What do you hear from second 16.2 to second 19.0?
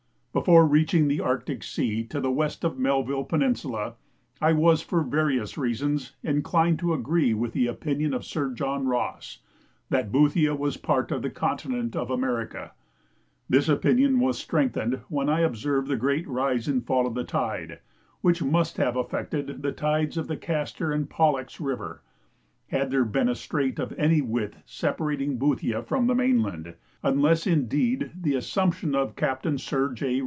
rise and fall of the tide, which must have